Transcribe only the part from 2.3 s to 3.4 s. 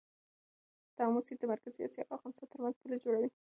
ترمنځ پوله جوړوي.